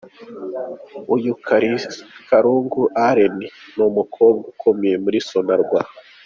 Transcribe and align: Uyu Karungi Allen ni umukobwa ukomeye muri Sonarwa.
Uyu 1.15 1.31
Karungi 2.29 2.81
Allen 3.07 3.35
ni 3.77 3.83
umukobwa 3.89 4.43
ukomeye 4.53 4.95
muri 5.03 5.17
Sonarwa. 5.29 5.79